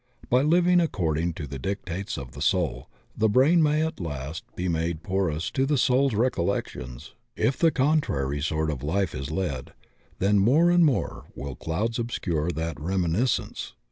[0.31, 4.67] By living according to the dictates of the soul the brain may at last be
[4.67, 9.29] made porous to the soul's recol lections; if the contrary sort of a life is
[9.29, 9.73] led,
[10.19, 13.75] tiien more and more will clouds obscure that reminiscence.